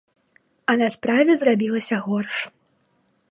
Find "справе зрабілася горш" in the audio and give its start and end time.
0.95-2.35